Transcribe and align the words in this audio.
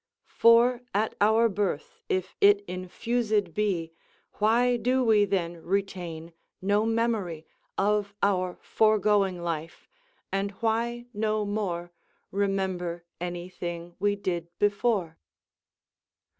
"For 0.33 0.81
at 0.95 1.13
our 1.21 1.47
birth 1.47 1.99
if 2.09 2.35
it 2.41 2.61
infused 2.67 3.53
be, 3.53 3.91
Why 4.39 4.75
do 4.77 5.03
we 5.03 5.25
then 5.25 5.57
retain 5.57 6.33
no 6.59 6.87
memory 6.87 7.45
Of 7.77 8.15
our 8.23 8.57
foregoing 8.63 9.43
life, 9.43 9.87
and 10.31 10.49
why 10.53 11.05
no 11.13 11.45
more 11.45 11.91
Remember 12.31 13.05
any 13.19 13.47
thing 13.47 13.95
we 13.99 14.15
did 14.15 14.47
before?" 14.57 15.19